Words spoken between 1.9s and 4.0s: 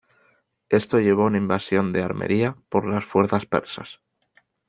de Armenia por las fuerzas persas.